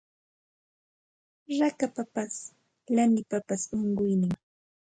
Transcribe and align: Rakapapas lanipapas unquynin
Rakapapas 1.59 2.33
lanipapas 2.95 3.61
unquynin 3.79 4.31